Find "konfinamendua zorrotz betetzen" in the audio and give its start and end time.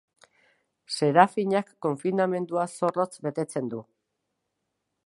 1.87-3.71